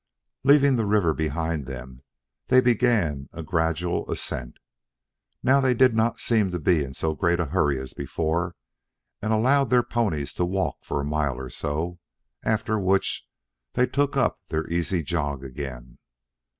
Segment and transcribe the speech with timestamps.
[0.43, 2.01] Leaving the river behind them,
[2.47, 4.57] they began a gradual ascent.
[5.43, 8.55] Now they did not seem to be in so great a hurry as before,
[9.21, 11.99] and allowed their ponies to walk for a mile or so,
[12.43, 13.27] after which
[13.73, 15.99] they took up their easy jog again.